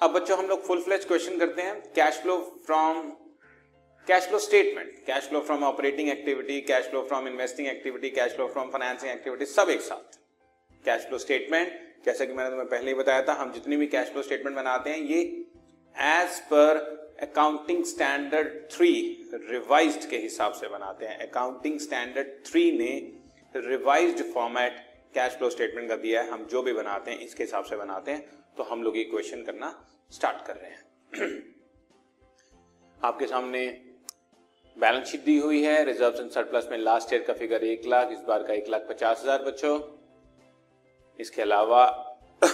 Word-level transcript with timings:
अब 0.00 0.12
बच्चों, 0.12 0.36
हम 0.38 0.46
लोग 0.46 0.62
फुल 0.64 0.80
फ्लेज 0.80 1.04
क्वेश्चन 1.04 1.36
करते 1.38 1.62
हैं। 1.62 1.74
Cash 1.94 2.18
flow 2.18 2.36
from 2.66 3.00
cash 4.06 4.26
flow 4.28 4.38
statement 4.38 4.92
cash 5.06 5.28
flow 5.28 5.40
from 5.40 5.64
operating 5.64 6.08
activity 6.08 6.60
cash 6.70 6.88
flow 6.90 7.02
from 7.02 7.26
investing 7.28 7.68
activity 7.68 8.10
cash 8.10 8.32
flow 8.34 8.46
from 8.48 8.70
financing 8.70 9.10
activity 9.12 9.46
सब 9.46 9.70
एक 9.70 9.80
साथ। 9.80 10.16
कैश 10.84 11.04
फ्लो 11.06 11.18
स्टेटमेंट 11.18 11.72
जैसा 12.06 12.24
कि 12.24 12.32
मैंने 12.32 12.50
तुम्हें 12.50 12.68
पहले 12.68 12.90
ही 12.90 12.94
बताया 12.94 13.22
था, 13.22 13.32
हम 13.32 13.52
जितनी 13.52 13.76
भी 13.76 13.86
कैश 13.86 14.08
फ्लो 14.08 14.22
स्टेटमेंट 14.22 14.56
बनाते 14.56 14.90
हैं, 14.90 14.98
ये 14.98 15.20
as 15.94 16.40
per 16.52 16.82
accounting 17.22 17.84
standard 17.84 18.58
three 18.72 18.92
revised 19.34 20.08
के 20.10 20.18
हिसाब 20.18 20.52
से 20.52 20.68
बनाते 20.68 21.06
हैं। 21.06 21.18
अकाउंटिंग 21.28 21.78
स्टैंडर्ड 21.80 22.34
थ्री 22.46 22.70
ने 22.78 22.90
revised 23.68 24.24
format 24.32 24.84
cash 25.14 25.32
flow 25.32 25.50
statement 25.50 25.88
का 25.88 25.96
दिया 25.98 26.22
है। 26.22 26.30
हम 26.30 26.46
जो 26.46 26.62
भी 26.62 26.72
बनाते 26.72 27.10
हैं, 27.10 27.18
इसके 27.18 27.42
हिसाब 27.42 27.64
से 27.64 27.76
बनाते 27.76 28.10
हैं। 28.10 28.38
तो 28.56 28.62
हम 28.62 28.82
लोग 28.82 28.96
ये 28.96 29.02
क्वेश्चन 29.04 29.42
करना 29.42 29.68
स्टार्ट 30.10 30.46
कर 30.46 30.56
रहे 30.56 30.70
हैं। 30.70 30.80
आपके 33.04 33.26
सामने 33.26 33.66
बैलेंस 34.76 35.06
शीट 35.08 35.24
दी 35.24 35.38
हुई 35.38 35.62
है। 35.62 35.84
रिज़र्व 35.84 36.20
एंड 36.20 36.30
सरप्लस 36.30 36.68
में 36.70 36.78
लास्ट 36.78 37.12
ईयर 37.12 37.22
का 37.22 37.32
फिगर 37.34 37.64
एक 37.64 37.86
लाख, 37.86 38.12
इस 38.12 38.18
बार 38.28 38.42
का 38.42 38.52
एक 38.54 38.68
लाख 38.68 38.86
पचास 38.88 39.22
हज़ार 39.22 39.42
बच्चों। 39.42 39.78
इसके 41.18 41.42
अलावा 41.42 41.84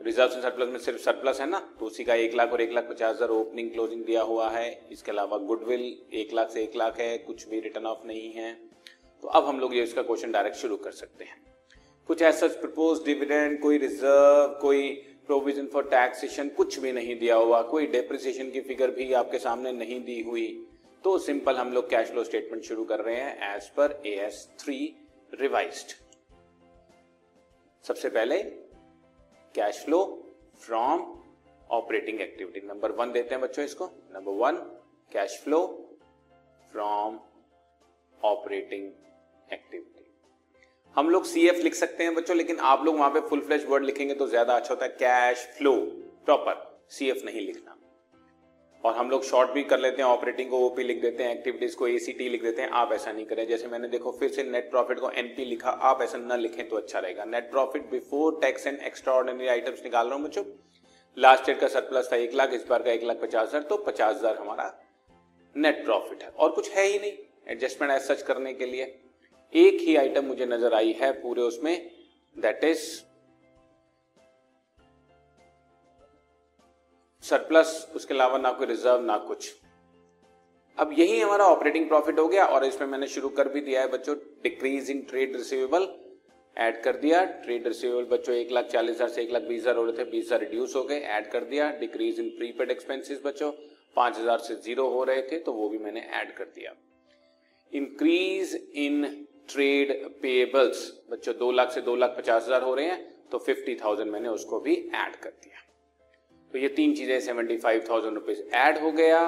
रिज़र्व 0.00 0.32
एंड 0.32 0.42
सरप्लस 0.42 0.68
में 0.68 0.78
सिर्फ़ 0.78 1.00
सरप्लस 1.00 1.40
है 1.40 1.48
ना 1.50 1.58
तो 1.80 1.86
उसी 1.86 2.04
का 2.04 2.14
एक 2.16 2.34
लाख 2.34 2.52
और 2.52 2.60
एक 2.60 2.72
लाख 2.72 2.88
पचास 2.90 3.14
हज़ार 3.14 3.28
ओपनिंग 3.30 3.70
क्लोजिंग 3.72 4.04
दिया 4.04 4.22
हुआ 4.22 4.48
है। 4.50 4.70
इसके 4.92 5.10
अलावा 5.10 5.38
गुडविल 5.38 5.80
एक 6.14 6.32
लाख 6.34 6.50
से 6.50 6.62
एक 6.62 6.76
लाख 6.76 6.98
है, 7.00 7.16
कुछ 7.18 7.48
भी 7.48 7.60
रिटर्न 7.60 7.86
ऑफ़ 7.86 8.06
नहीं 8.06 8.32
है। 8.32 8.52
तो 9.22 9.28
अब 9.28 9.46
हम 9.46 9.60
लोग 9.60 9.74
ये 9.74 9.82
इसका 9.82 10.02
क्वेश्चन 10.02 10.32
डायरेक्ट 10.32 10.56
शुरू 10.56 10.76
कर 10.76 10.90
सकते 10.92 11.24
हैं। 11.24 11.49
कुछ 12.10 12.22
ऐसा 12.22 12.46
प्रपोज 12.60 13.04
डिविडेंड 13.04 13.58
कोई 13.60 13.76
रिज़र्व 13.78 14.54
कोई 14.60 14.88
प्रोविज़न 15.26 15.66
फॉर 15.72 15.82
टैक्सेशन 15.90 16.48
कुछ 16.48 16.78
भी 16.78 16.92
नहीं 16.92 17.18
दिया 17.18 17.34
हुआ, 17.36 17.60
कोई 17.62 17.86
डेप्रिसिएशन 17.86 18.50
की 18.50 18.60
फिगर 18.60 18.90
भी 18.90 19.12
आपके 19.12 19.38
सामने 19.38 19.72
नहीं 19.72 20.00
दी 20.04 20.20
हुई। 20.22 20.46
तो 21.04 21.16
सिंपल 21.18 21.56
हम 21.56 21.72
लोग 21.72 21.88
कैश 21.90 22.08
फ्लो 22.10 22.24
स्टेटमेंट 22.24 22.64
शुरू 22.64 22.84
कर 22.84 23.00
रहे 23.00 23.16
हैं 23.16 23.54
as 23.54 23.68
per 23.76 23.92
A 24.06 24.14
S 24.24 24.48
three 24.60 24.78
revise 25.32 25.84
सबसे 27.84 28.08
पहले 28.08 28.42
cash 29.54 29.84
flow 29.84 30.02
from 30.62 31.06
operating 31.70 32.20
activity 32.20 32.66
number 32.66 32.92
one 32.92 33.12
देते 33.12 33.34
हैं 33.34 33.42
बच्चों 33.42 33.64
इसको। 33.64 33.90
Number 34.14 34.32
one 34.44 34.56
cash 35.12 35.40
flow 35.44 35.62
from 36.72 37.20
operating 38.20 38.90
activity 39.52 39.89
हम 41.00 41.08
लोग 41.10 41.24
सी 41.24 41.46
एफ़ 41.48 41.60
लिख 41.62 41.74
सकते 41.74 42.04
हैं 42.04 42.14
बच्चों, 42.14 42.36
लेकिन 42.36 42.58
आप 42.60 42.84
लोग 42.84 42.96
वहाँ 42.96 43.10
पे 43.10 43.20
फुल 43.28 43.40
फ्लैश 43.40 43.64
वर्ड 43.68 43.84
लिखेंगे 43.84 44.14
तो 44.14 44.26
ज़्यादा 44.26 44.54
अच्छा 44.54 44.74
होता 44.74 44.84
है। 44.84 44.90
Cash 44.92 45.46
flow 45.58 45.72
proper 46.26 46.56
C 46.90 47.08
F 47.10 47.24
नहीं 47.26 47.40
लिखना। 47.40 47.76
और 48.84 48.94
हम 48.96 49.10
लोग 49.10 49.24
शॉर्ट 49.24 49.50
भी 49.50 49.62
कर 49.62 49.78
लेते 49.78 50.02
हैं 50.02 50.08
ऑपरेटिंग 50.08 50.50
को 50.50 50.58
ओपी 50.66 50.82
लिख 50.82 51.00
देते 51.02 51.22
हैं 51.22 51.30
एक्टिविटीज़ 51.32 51.76
को 51.76 51.88
एसीटी 51.88 52.28
लिख 52.28 52.42
देते 52.42 52.62
हैं, 52.62 52.68
आप 52.70 52.92
ऐसा 52.92 53.12
नहीं 53.12 53.24
करें। 53.26 53.46
जैसे 53.48 53.68
मैंने 53.68 53.88
देखो, 53.88 54.12
फिर 54.20 54.30
से 54.30 54.42
नेट 54.44 54.70
प्रॉफिट 54.70 55.00
को 55.00 55.10
एनपी 55.12 55.44
लिखा, 55.44 55.70
आप 55.70 56.02
ऐसा 56.02 56.18
ना 56.18 56.36
लिखें 56.36 56.68
तो 56.68 56.76
अच्छा 56.76 56.98
रहेगा। 56.98 57.24
Net 57.26 57.50
profit 57.50 57.90
before 57.90 58.38
tax 58.42 58.66
and 58.66 58.78
extraordinary 59.14 59.48
items 59.48 59.84
निकाल 59.84 60.06
रहा 60.06 60.16
हूँ 60.16 60.24
बच्चों। 60.24 60.44
लास्ट 61.16 61.48
ईयर 61.48 61.58
का 61.58 61.68
सरप्लस 61.70 62.12
था 62.12 62.16
एक 62.18 62.34
लाख, 62.34 62.52
इस 62.52 62.66
बार 62.68 62.82
का 62.82 62.90
एक 62.92 63.04
लाख 63.04 63.20
पचास 63.22 63.48
हज़ार 63.48 63.62
तो 63.62 63.76
पचास 63.86 64.16
हज़ार 64.16 64.36
हमारा 64.36 64.72
नेट 65.56 65.84
प्रॉफिट 65.84 66.22
है। 66.22 66.28
और 66.30 66.50
कुछ 66.52 66.70
है 66.70 66.86
ही 66.86 66.98
नहीं 66.98 67.12
एडजस्टमेंट 67.48 67.92
एज 67.92 68.02
सच 68.02 68.22
करने 68.22 68.54
के 68.54 68.66
लिए। 68.66 68.94
एक 69.52 69.80
ही 69.80 69.94
आइटम 69.96 70.24
मुझे 70.24 70.46
नज़र 70.46 70.74
आई 70.74 70.92
है 71.00 71.12
पूरे 71.20 71.42
उसमें 71.42 71.74
दैट 72.36 72.64
इज़ 72.64 72.82
सरप्लस 77.24 77.72
उसके 77.94 78.14
अलावा 78.14 78.38
ना 78.38 78.52
कोई 78.52 78.66
रिज़र्व 78.66 79.02
ना 79.02 79.16
कुछ। 79.20 79.52
अब 80.78 80.92
यही 80.98 81.20
हमारा 81.20 81.44
ऑपरेटिंग 81.46 81.88
प्रॉफिट 81.88 82.18
हो 82.18 82.26
गया 82.28 82.44
और 82.46 82.64
इसमें 82.64 82.86
मैंने 82.88 83.06
शुरू 83.08 83.28
कर 83.30 83.48
भी 83.48 83.60
दिया 83.60 83.80
है 83.80 83.88
बच्चों 83.90 84.14
decrease 84.42 84.90
in 84.90 85.00
trade 85.10 85.36
receivable 85.36 85.88
add 86.56 86.82
कर 86.82 86.96
दिया। 86.96 87.24
ट्रेड 87.24 87.66
रिसीवेबल 87.66 88.04
बच्चों, 88.06 88.34
एक 88.34 88.50
लाख 88.52 88.64
चालीस 88.66 88.94
हज़ार 88.94 89.08
से 89.08 89.22
एक 89.22 89.32
लाख 89.32 89.42
बीस 89.42 89.60
हज़ार 89.60 89.76
हो 89.76 89.84
रहे 89.84 89.98
थे, 89.98 90.10
बीस 90.10 90.26
हज़ार 90.26 90.40
रिड्यूस 90.40 90.76
हो 90.76 90.82
गए 90.84 91.00
ऐड 91.16 91.30
कर 91.32 91.44
दिया। 91.44 91.70
डिक्रीज 91.80 92.20
इन 92.20 92.28
प्रीपेड 92.38 92.70
एक्सपेंसेस 92.70 93.20
बच्चों, 93.24 93.50
पाँच 93.96 94.18
हज़ार 94.18 94.38
से 94.38 94.54
ज़ीरो 94.56 94.88
हो 94.88 95.04
रहे 95.04 95.22
थे 95.22 95.38
तो 95.40 95.52
वो 95.52 95.68
भी 95.68 95.78
मैंने 95.78 96.00
ऐड 96.12 96.34
कर 96.36 96.44
दिया। 96.46 96.74
इंक्रीज 97.72 98.54
इन 98.76 99.26
ट्रेड 99.48 99.92
पेबल्स 100.22 100.90
बच्चों, 101.10 101.34
दो 101.34 101.50
लाख 101.52 101.70
से 101.70 101.80
दो 101.80 101.96
लाख 101.96 102.14
पचास 102.18 102.44
हज़ार 102.44 102.62
हो 102.62 102.74
रहे 102.74 102.86
हैं 102.86 103.28
तो 103.32 103.38
फिफ्टी 103.40 103.74
थाउज़ेंड 103.74 104.10
मैंने 104.10 104.28
उसको 104.30 104.60
भी 104.60 104.74
ऐड 104.74 105.16
कर 105.16 105.30
दिया। 105.30 105.58
तो 106.52 106.58
ये 106.58 106.68
तीन 106.70 106.94
चीज़ें 106.94 107.20
seventy 107.20 107.56
five 107.58 107.84
thousand 107.90 108.14
rupees 108.14 108.40
add 108.56 108.78
हो 108.78 108.90
गया 108.92 109.26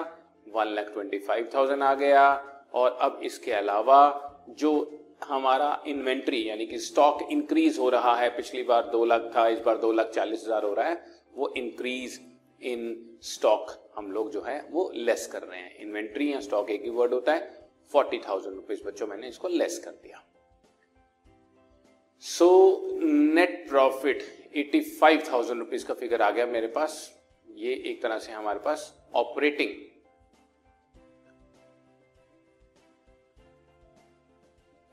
one 0.49 0.75
lakh 0.75 0.91
twenty 0.95 1.19
five 1.21 1.49
thousand 1.55 1.83
आ 1.83 1.95
गया, 1.95 2.33
और 2.73 2.99
अब 3.01 3.21
इसके 3.25 3.53
अलावा 3.53 4.01
जो 4.59 4.73
हमारा 5.25 5.83
इन्वेंट्री 5.87 6.49
यानी 6.49 6.67
कि 6.67 6.79
स्टॉक 6.81 7.23
इंक्रीज 7.31 7.79
हो 7.79 7.89
रहा 7.91 8.15
है, 8.17 8.29
पिछली 8.31 8.63
बार 8.63 8.89
दो 8.93 9.05
लाख 9.05 9.31
था, 9.37 9.47
इस 9.49 9.59
बार 9.61 9.79
दो 9.79 9.93
लाख 9.93 10.11
चालीस 10.11 10.45
हज़ार 10.45 10.65
हो 10.65 10.73
रहा 10.75 10.89
है, 10.89 11.03
वो 11.35 11.53
इंक्रीज 11.57 12.21
इन 12.63 13.19
स्टॉक 13.25 13.71
हम 13.97 14.11
लोग 14.13 14.31
जो 14.31 14.43
है, 14.43 14.61
वो 14.71 14.91
लेस 14.97 15.27
कर 15.27 15.43
रहे 15.43 15.61
हैं। 15.61 15.77
इन्वेंट्री 15.79 16.33
या 16.33 16.41
स्टॉक 16.41 16.71
एक 16.71 16.83
ही 16.85 16.91
वर्ड 16.91 17.15
होता 17.15 17.33
है 17.33 17.62
फोर्टी 17.93 18.19
थाउज़ेंड 18.19 18.55
रुपीज़ 18.57 18.83
बच्चों, 18.85 19.07
मैंने 19.07 19.29
इसको 19.29 19.49
लेस 19.51 19.79
कर 19.85 19.91
दिया। 19.93 20.23
So 22.23 22.49
net 23.03 23.69
profit 23.69 24.23
eighty 24.57 24.81
five 24.81 25.23
thousand 25.31 25.59
rupees 25.59 25.87
का 25.87 25.95
फिगर 25.95 26.23
आ 26.23 26.31
गया 26.31 26.47
मेरे 26.49 26.67
पास। 26.71 26.99
ये 27.49 27.73
एक 27.87 28.03
तरह 28.03 28.19
से 28.19 28.33
हमारे 28.33 28.59
पास 28.61 28.93
ऑपरेटिंग 29.17 29.71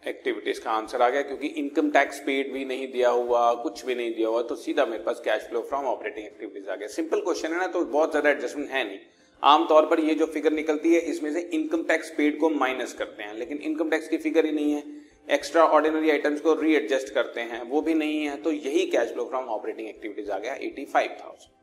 एक्टिविटीज़ 0.04 0.62
का 0.62 0.72
आंसर 0.72 1.02
आ 1.02 1.10
गया, 1.10 1.22
क्योंकि 1.22 1.48
इनकम 1.48 1.90
टैक्स 1.92 2.20
पेड 2.26 2.52
भी 2.54 2.64
नहीं 2.66 2.88
दिया 2.92 3.10
हुआ, 3.10 3.54
कुछ 3.64 3.86
भी 3.86 3.96
नहीं 3.96 4.14
दिया 4.16 4.28
हुआ 4.30 4.42
तो 4.44 4.56
सीधा 4.58 4.86
मेरे 4.86 5.04
पास 5.04 5.22
cash 5.26 5.48
flow 5.50 5.62
from 5.64 5.86
operating 5.88 6.26
activities 6.26 6.70
आ 6.70 6.76
गया। 6.76 6.88
सिंपल 6.90 7.22
क्वेश्चन 7.22 7.54
है 7.54 7.60
ना 7.60 7.68
तो 7.68 7.84
बहुत 7.86 8.12
ज़्यादा 8.12 8.30
एडजस्टमेंट 8.30 8.70
है 8.70 8.84
नहीं। 8.88 9.00
आमतौर 9.44 9.86
पर 9.86 10.00
ये 10.00 10.16
जो 10.16 10.26
फिगर 10.28 10.52
निकलती 10.54 10.94
है, 10.94 11.00
इसमें 11.02 11.32
से 11.34 11.40
इनकम 11.54 11.84
टैक्स 11.84 12.10
पेड 12.12 12.40
को 12.40 12.50
माइनस 12.52 12.94
करते 12.94 13.24
हैं, 13.24 13.34
लेकिन 13.36 13.58
इनकम 13.60 13.90
टैक्स 13.90 14.08
की 14.08 14.18
फिगर 14.20 14.46
ही 14.46 14.52
नहीं 14.52 14.74
है। 14.74 14.84
एक्स्ट्रा 15.30 15.64
ऑर्डिनरी 15.66 16.10
आइटम्स 16.10 16.42
को 16.42 16.54
रीएडजस्ट 16.56 17.14
करते 17.14 17.42
हैं, 17.42 17.62
वो 17.64 17.82
भी 17.82 17.94
नहीं 17.94 18.24
है 18.24 18.36
तो 18.38 18.52
यही 18.52 18.86
cash 18.88 19.14
flow 19.14 19.26
from 19.26 19.46
operating 19.50 19.88
activities 19.88 20.32
आ 20.32 20.38
गया 20.40 20.54
eighty 20.56 20.86
five 20.86 21.16
thousand 21.20 21.58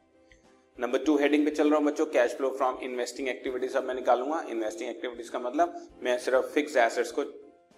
number 0.78 0.98
two 0.98 1.16
heading 1.18 1.44
पे 1.44 1.50
चल 1.50 1.68
रहा 1.68 1.78
हूँ 1.78 1.86
बच्चों 1.86 2.06
cash 2.08 2.34
flow 2.36 2.50
from 2.50 2.78
investing 2.82 3.28
activities 3.28 3.76
अब 3.76 3.84
मैं 3.84 3.94
निकालूँगा। 3.94 4.44
इन्वेस्टिंग 4.50 4.90
एक्टिविटीज़ 4.90 5.30
का 5.30 5.38
मतलब 5.38 5.74
मैं 6.04 6.16
सिर्फ़ 6.18 6.46
फिक्स 6.54 6.76
एसेट्स 6.76 7.10
को 7.10 7.22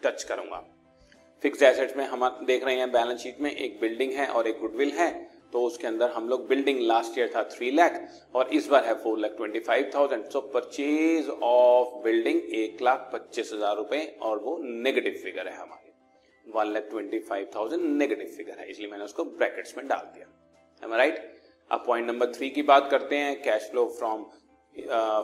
टच 0.03 0.22
करूँगा। 0.25 0.62
फिक्स 1.42 1.62
एसेट्स 1.62 1.97
में 1.97 2.04
हम 2.06 2.28
देख 2.47 2.64
रहे 2.64 2.75
हैं 2.76 2.91
बैलेंस 2.92 3.20
शीट 3.20 3.41
में 3.41 3.50
एक 3.50 3.81
बिल्डिंग 3.81 4.12
है 4.12 4.26
और 4.28 4.48
एक 4.48 4.58
गुडविल 4.60 4.91
है। 4.92 5.10
तो 5.53 5.62
उसके 5.64 5.86
अंदर 5.86 6.10
हम 6.10 6.28
लोग 6.28 6.47
बिल्डिंग 6.48 6.81
लास्ट 6.82 7.19
ईयर 7.19 7.31
था 7.34 7.42
थ्री 7.50 7.70
लाख 7.70 8.00
और 8.34 8.48
इस 8.54 8.66
बार 8.69 8.84
है 8.84 8.94
four 9.03 9.19
lakh 9.19 9.36
twenty 9.36 9.60
five 9.60 9.91
thousand 9.94 10.25
so 10.25 10.41
purchase 10.54 11.28
of 11.28 12.03
building 12.04 12.41
एक 12.54 12.82
लाख 12.82 13.09
पच्चीस 13.12 13.53
हज़ार 13.54 13.76
रुपए 13.76 14.04
और 14.22 14.38
वो 14.38 14.56
नेगेटिव 14.62 15.20
फिगर 15.22 15.48
है 15.48 15.56
हमारी। 15.56 15.92
One 16.47 16.72
lakh 16.72 16.88
twenty 16.91 17.19
five 17.20 17.50
thousand 17.54 17.82
negative 17.82 18.34
figure 18.37 18.58
है, 18.58 18.70
इसलिए 18.70 18.91
मैंने 18.91 19.04
उसको 19.04 19.25
ब्रैकेट्स 19.25 19.76
में 19.76 19.87
डाल 19.88 20.10
दिया। 20.14 20.97
राइट 20.97 21.16
अब 21.70 21.82
पॉइंट 21.87 22.06
नंबर 22.06 22.32
थ्री 22.34 22.50
की 22.50 22.62
बात 22.64 22.91
करते 22.91 23.16
हैं 23.16 23.41
cash 23.42 23.70
flow 23.70 23.87
from 23.98 24.25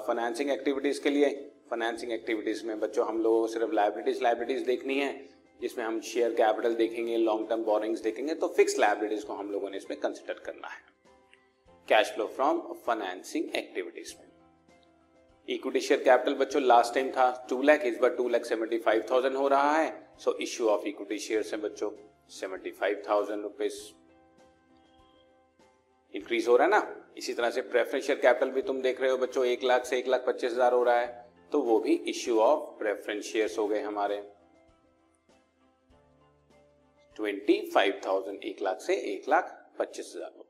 financing 0.06 0.50
activities 0.50 1.02
के 1.02 1.10
लिए। 1.10 1.28
फाइनेंसिंग 1.70 2.12
एक्टिविटीज़ 2.12 2.66
में 2.66 2.80
बच्चों, 2.80 3.06
हम 3.06 3.20
लोग 3.22 3.48
सिर्फ़ 3.48 3.72
लाइबिलिटीज 3.74 4.22
लाइबिलिटीज 4.22 4.66
देखनी 4.66 4.98
है। 4.98 5.12
जिसमें 5.60 5.84
हम 5.84 6.00
शेयर 6.02 6.32
कैपिटल 6.34 6.74
देखेंगे 6.74 7.16
लॉन्ग 7.18 7.48
टर्म 7.48 7.62
बोरिंग्स 7.64 8.00
देखेंगे 8.02 8.34
तो 8.34 8.48
फिक्स 8.56 8.78
लाइबिलिटीज 8.78 9.24
को 9.24 9.34
हम 9.34 9.50
लोगों 9.50 9.70
ने 9.70 9.76
इसमें 9.76 9.98
कंसिडर 10.00 10.42
करना 10.46 10.68
है। 10.68 10.82
Cash 11.88 12.12
flow 12.12 12.26
from 12.26 12.60
financing 12.86 13.54
activities 13.56 14.14
में। 14.18 14.32
इक्विटी 15.48 15.80
शेयर 15.80 16.02
कैपिटल 16.02 16.34
बच्चों 16.34 16.62
लास्ट 16.62 16.94
टाइम 16.94 17.10
था 17.10 17.46
टू 17.50 17.60
लैख 17.62 17.82
इस 17.86 17.98
बार 17.98 18.10
two 18.16 18.28
lakh 18.28 18.44
seventy 18.44 18.78
five 18.78 19.04
thousand 19.10 19.36
हो 19.36 19.48
रहा 19.48 19.76
है। 19.76 19.92
So 20.18 20.36
issue 20.42 20.68
of 20.68 20.86
equity 20.88 21.18
share 21.18 21.44
है 21.52 21.60
बच्चों 21.60 21.90
seventy 22.32 22.70
five 22.72 23.02
thousand 23.08 23.42
rupees 23.42 23.80
increase 26.14 26.48
हो 26.48 26.56
रहा 26.56 26.66
है 26.66 26.70
ना? 26.70 27.12
इसी 27.18 27.32
तरह 27.34 27.50
से 27.50 27.60
प्रेफरेंस 27.62 28.04
शेयर 28.04 28.18
कैपिटल 28.18 28.50
भी 28.50 28.62
तुम 28.62 28.80
देख 28.82 29.00
रहे 29.00 29.10
हो 29.10 29.16
बच्चों, 29.18 29.44
एक 29.46 29.64
लाख 29.64 29.84
से 29.84 29.98
एक 29.98 30.08
लाख 30.08 30.24
पच्चीस 30.26 30.52
हज़ार 30.52 30.72
हो 30.72 30.82
रहा 30.82 30.98
है। 30.98 31.22
तो 31.52 31.60
वो 31.62 31.78
भी 31.80 31.94
इश्यू 32.08 32.38
ऑफ़ 32.40 32.78
प्रेफरेंस 32.78 33.24
शेयर 33.24 33.54
हो 33.58 33.66
गए 33.68 33.80
हमारे। 33.82 34.22
ट्वेंटी 37.16 37.60
फाइव 37.74 38.00
थाउज़ेंड 38.06 38.44
एक 38.44 38.62
लाख 38.62 38.80
से 38.80 38.94
एक 39.14 39.28
लाख 39.28 39.54
पच्चीस 39.78 40.12
हज़ार 40.16 40.42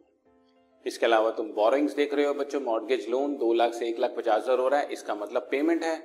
इसके 0.87 1.07
अलावा 1.07 1.31
तुम 1.33 1.47
बोरिंग्स 1.53 1.95
देख 1.97 2.15
रहे 2.15 2.25
हो 2.27 2.35
बच्चों 2.35 2.61
मॉर्गेज 2.63 3.09
लोन 3.11 3.37
दो 3.37 3.53
लाख 3.55 3.75
से 3.75 3.89
एक 3.89 3.99
लाख 3.99 4.15
पचास 4.17 4.43
हज़ार 4.43 4.59
हो 4.59 4.69
रहा 4.69 4.81
है। 4.81 4.93
इसका 4.93 5.15
मतलब 5.15 5.49
पेमेंट 5.51 5.83
है। 5.85 5.97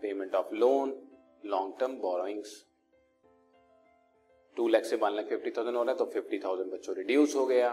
Payment 0.00 0.34
of 0.34 0.54
loan 0.54 0.94
long 1.44 1.74
term 1.80 1.96
borrowings 1.98 2.52
two 4.56 4.68
lakh 4.68 4.84
से 4.84 4.96
वन 4.96 5.16
लाख 5.16 5.28
फिफ्टी 5.28 5.50
थाउज़ेंड 5.50 5.76
हो 5.76 5.82
रहा 5.82 5.92
है 5.92 5.98
तो 5.98 6.04
फिफ्टी 6.12 6.38
थाउज़ेंड 6.38 6.72
बच्चों 6.72 6.96
रिड्यूस 6.96 7.36
हो 7.36 7.46
गया। 7.46 7.72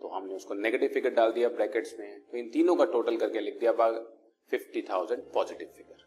तो 0.00 0.08
हमने 0.08 0.34
उसको 0.34 0.54
नेगेटिव 0.56 0.90
फिगर 0.94 1.10
डाल 1.12 1.32
दिया 1.32 1.48
ब्रैकेट्स 1.50 1.94
में। 1.98 2.20
तो 2.22 2.36
इन 2.38 2.50
तीनों 2.50 2.76
का 2.76 2.84
टोटल 2.92 3.16
करके 3.16 3.40
लिख 3.40 3.58
दिया 3.60 3.72
फिफ्टी 4.52 4.82
थाउज़ेंड 4.90 5.22
पॉजिटिव 5.34 5.68
फिगर 5.76 6.04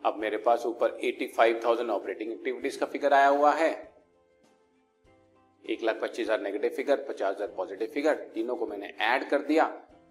अब 0.00 0.16
मेरे 0.18 0.36
पास 0.40 0.66
ऊपर 0.66 0.98
eighty 1.04 1.26
five 1.36 1.60
thousand 1.64 1.90
operating 1.90 2.32
activities 2.32 2.78
का 2.78 2.86
फिगर 2.86 3.12
आया 3.14 3.28
हुआ 3.28 3.52
है। 3.54 3.72
एक 5.64 5.82
लाख 5.84 6.00
पच्चीस 6.02 6.26
हज़ार 6.26 6.40
नेगेटिव 6.40 6.70
फिगर 6.76 7.04
पचास 7.08 7.34
हज़ार 7.34 7.48
पॉजिटिव 7.56 7.88
फिगर 7.94 8.14
तीनों 8.34 8.56
को 8.56 8.66
मैंने 8.66 8.92
ऐड 9.02 9.28
कर 9.30 9.42
दिया 9.42 9.64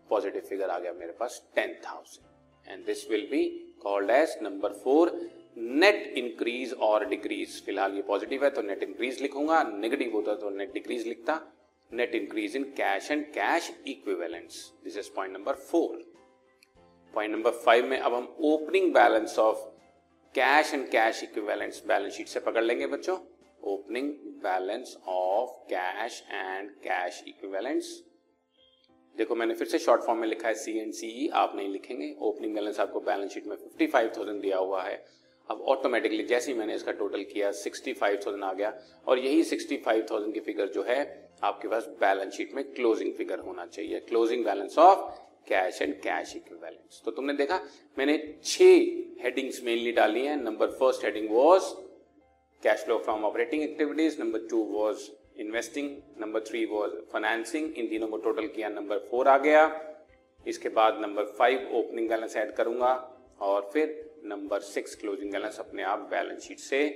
पॉजिटिव 0.09 0.41
फिगर 0.41 0.69
आ 0.69 0.77
गया 0.79 0.93
मेरे 0.93 1.11
पास 1.19 1.41
ten 1.55 1.75
thousand 1.85 2.71
and 2.71 2.85
this 2.85 3.09
will 3.09 3.27
be 3.31 3.43
called 3.81 4.11
as 4.11 4.37
number 4.43 4.73
four 4.83 5.11
net 5.57 6.13
increase 6.17 6.73
और 6.81 7.05
डिक्रीज 7.07 7.61
फ़िलहाल 7.65 7.95
ये 7.95 8.01
पॉजिटिव 8.01 8.43
है 8.43 8.49
तो 8.49 8.61
नेट 8.61 8.83
इंक्रीज 8.83 9.21
लिखूँगा 9.21 9.63
नेगेटिव 9.63 10.13
होता 10.13 10.35
तो 10.35 10.49
नेट 10.49 10.73
डिक्रीज 10.73 11.07
लिखता 11.07 11.39
net 11.91 12.15
increase 12.15 12.55
in 12.55 12.63
cash 12.77 13.11
and 13.11 13.25
cash 13.33 13.71
equivalents 13.87 14.63
this 14.83 14.97
is 14.97 15.09
point 15.15 15.33
number 15.33 15.53
four 15.63 16.03
point 17.13 17.35
number 17.35 17.51
five 17.65 17.85
में 17.85 17.97
अब 17.97 18.13
हम 18.13 18.35
opening 18.43 18.93
balance 18.93 19.37
of 19.39 19.67
cash 20.35 20.73
and 20.73 20.87
cash 20.89 21.23
equivalents 21.23 21.85
balance 21.85 22.13
sheet 22.13 22.27
से 22.27 22.39
पकड़ 22.39 22.63
लेंगे 22.63 22.87
बच्चों. 22.87 23.17
Opening 23.63 24.09
balance 24.43 24.95
of 25.07 25.49
cash 25.69 26.23
and 26.31 26.69
cash 26.79 27.23
equivalents 27.27 27.99
देखो, 29.15 29.35
मैंने 29.35 29.53
फिर 29.53 29.67
से 29.67 29.79
शॉर्ट 29.79 30.01
फॉर्म 30.01 30.19
में 30.19 30.27
लिखा 30.27 30.47
है 30.47 30.53
सी 30.55 30.77
एंड 30.79 30.91
सी 30.93 31.27
आप 31.35 31.55
नहीं 31.55 31.69
लिखेंगे। 31.69 32.13
ओपनिंग 32.19 32.53
बैलेंस 32.55 32.79
आपको 32.79 32.99
बैलेंस 33.01 33.31
शीट 33.31 33.47
में 33.47 33.55
फिफ्टी 33.55 33.87
फाइव 33.87 34.11
थाउज़ेंड 34.17 34.41
दिया 34.41 34.57
हुआ 34.57 34.83
है। 34.83 34.95
अब 35.49 35.61
ऑटोमेटिकली 35.69 36.23
जैसे 36.23 36.51
ही 36.51 36.57
मैंने 36.57 36.75
इसका 36.75 36.91
टोटल 36.93 37.23
किया 37.23 37.51
सिक्सटी 37.53 37.93
फाइव 37.93 38.19
थाउज़ेंड 38.25 38.43
आ 38.43 38.53
गया 38.53 38.73
और 39.07 39.19
यही 39.19 39.43
सिक्सटी 39.43 39.77
फाइव 39.77 40.05
थाउज़ेंड 40.11 40.33
की 40.33 40.39
फिगर 40.39 40.67
जो 40.69 40.83
है, 40.83 41.29
आपके 41.43 41.67
पास 41.67 41.87
बैलेंस 42.01 42.33
शीट 42.33 42.53
में 42.55 42.63
क्लोजिंग 42.65 43.13
फिगर 43.13 43.39
होना 43.39 43.65
चाहिए। 43.67 43.99
Closing 44.01 44.45
balance 44.45 44.77
of 44.79 44.99
cash 45.47 45.81
and 45.81 45.93
cash 46.01 46.35
equivalence 46.35 47.01
तो 47.05 47.11
तुमने 47.11 47.33
देखा, 47.33 47.59
मैंने 47.97 48.17
छह 48.43 49.23
हेडिंग्स 49.23 49.63
मेनली 49.63 49.91
डाली 49.91 50.25
हैं। 50.25 50.35
Number 50.37 50.71
first 50.71 51.05
heading 51.05 51.29
was 51.31 51.73
cash 52.63 52.83
flow 52.85 52.97
from 52.97 53.23
operating 53.25 53.61
activities 53.63 54.19
number 54.19 54.39
two 54.49 54.63
was 54.71 55.09
investing 55.39 55.89
number 56.21 56.39
three 56.47 56.63
was 56.65 56.91
financing 57.11 57.77
इन 57.77 57.87
तीनों 57.89 58.07
को 58.07 58.17
टोटल 58.25 58.47
किया 58.47 58.69
नंबर 58.69 58.97
फोर 59.11 59.27
आ 59.27 59.37
गया. 59.37 59.63
इसके 60.45 60.69
बाद 60.69 60.99
number 61.01 61.25
five 61.39 61.71
opening 61.77 62.09
balance 62.09 62.35
add 62.37 62.51
करूँगा 62.55 62.93
और 63.41 63.69
फिर 63.73 63.95
नंबर 64.25 64.59
सिक्स 64.59 64.95
क्लोजिंग 64.95 65.31
बैलेंस 65.31 65.59
अपने 65.59 65.83
आप 65.83 66.07
बैलेंस 66.11 66.41
शीट 66.43 66.59
से 66.59 66.87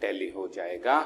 टैली 0.00 0.28
हो 0.30 0.46
जाएगा. 0.54 0.96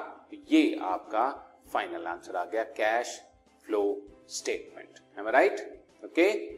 ये 0.50 0.78
आपका 0.84 1.26
फाइनल 1.72 2.06
आंसर 2.06 2.36
आ 2.36 2.44
गया 2.44 2.62
cash 2.76 3.18
flow 3.66 3.82
statement 4.30 5.28
right 5.28 5.60
okay 6.04 6.57